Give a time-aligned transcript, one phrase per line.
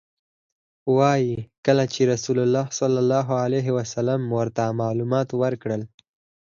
[0.95, 1.33] وایي
[1.65, 5.81] کله چې رسول الله صلی الله علیه وسلم ورته معلومات ورکړل.